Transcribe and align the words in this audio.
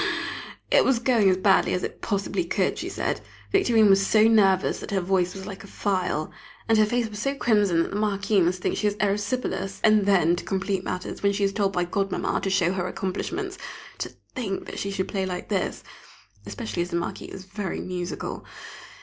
It 0.71 0.83
was 0.83 0.97
going 0.97 1.29
as 1.29 1.37
badly 1.37 1.75
as 1.75 1.83
it 1.83 2.01
possibly 2.01 2.43
could, 2.43 2.79
she 2.79 2.89
said. 2.89 3.21
Victorine 3.51 3.87
was 3.87 4.03
so 4.03 4.23
nervous 4.27 4.79
that 4.79 4.89
her 4.89 4.99
voice 4.99 5.35
was 5.35 5.45
like 5.45 5.63
a 5.63 5.67
file, 5.67 6.31
and 6.67 6.79
her 6.79 6.87
face 6.87 7.07
so 7.19 7.35
crimson 7.35 7.83
that 7.83 7.91
the 7.91 7.97
Marquis 7.97 8.41
must 8.41 8.63
think 8.63 8.75
she 8.77 8.87
has 8.87 8.95
erysipelas! 8.95 9.79
And 9.83 10.07
then, 10.07 10.35
to 10.37 10.43
complete 10.43 10.83
matters, 10.83 11.21
when 11.21 11.33
she 11.33 11.43
is 11.43 11.53
told 11.53 11.73
by 11.73 11.85
Godmamma 11.85 12.41
to 12.41 12.49
show 12.49 12.73
her 12.73 12.87
accomplishments, 12.87 13.59
to 13.99 14.09
think 14.33 14.65
that 14.65 14.79
she 14.79 14.89
should 14.89 15.07
play 15.07 15.27
like 15.27 15.49
this! 15.49 15.83
Especially 16.47 16.81
as 16.81 16.89
the 16.89 16.95
Marquis 16.97 17.25
is 17.25 17.43
very 17.45 17.79
musical! 17.79 18.43